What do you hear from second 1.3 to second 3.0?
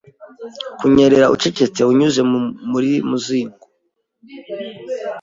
ucecetse unyuze muri